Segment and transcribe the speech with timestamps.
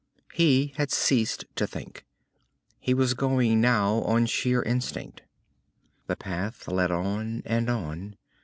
[0.33, 2.05] He had ceased to think.
[2.79, 5.21] He was going now on sheer instinct.
[6.07, 8.17] The pass led on and on.